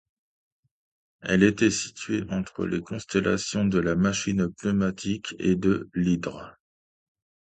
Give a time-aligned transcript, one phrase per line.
[1.21, 6.55] Elle était située entre les constellations de la Machine pneumatique et de l'Hydre.